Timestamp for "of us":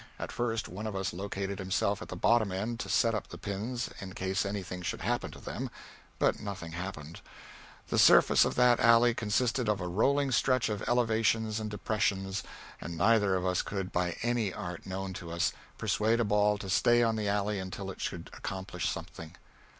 0.87-1.13, 13.35-13.61